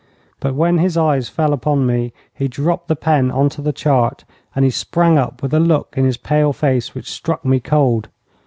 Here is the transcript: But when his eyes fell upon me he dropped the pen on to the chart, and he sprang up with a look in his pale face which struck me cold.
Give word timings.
But 0.39 0.55
when 0.55 0.79
his 0.79 0.97
eyes 0.97 1.29
fell 1.29 1.53
upon 1.53 1.85
me 1.85 2.11
he 2.33 2.47
dropped 2.47 2.87
the 2.87 2.95
pen 2.95 3.29
on 3.29 3.49
to 3.49 3.61
the 3.61 3.71
chart, 3.71 4.23
and 4.55 4.65
he 4.65 4.71
sprang 4.71 5.15
up 5.19 5.43
with 5.43 5.53
a 5.53 5.59
look 5.59 5.93
in 5.95 6.05
his 6.05 6.17
pale 6.17 6.53
face 6.53 6.95
which 6.95 7.07
struck 7.07 7.45
me 7.45 7.59
cold. 7.59 8.09